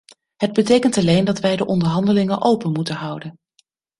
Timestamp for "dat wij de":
1.25-1.65